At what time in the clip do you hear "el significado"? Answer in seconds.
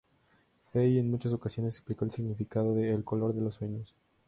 2.05-2.73